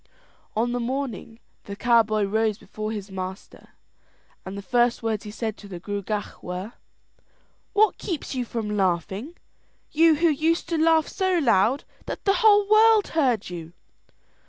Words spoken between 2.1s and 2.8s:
rose